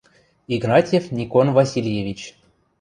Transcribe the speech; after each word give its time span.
Игнатьев 0.53 1.11
Никон 1.11 1.51
Васильевич. 1.53 2.21